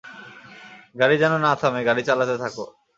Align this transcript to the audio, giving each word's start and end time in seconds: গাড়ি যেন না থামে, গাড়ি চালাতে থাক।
গাড়ি 0.95 1.15
যেন 1.21 1.33
না 1.45 1.51
থামে, 1.59 1.81
গাড়ি 1.87 2.01
চালাতে 2.07 2.35
থাক। 2.41 2.55